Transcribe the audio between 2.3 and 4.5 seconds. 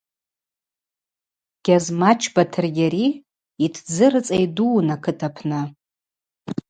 Батыргьари йтдзы рыцӏа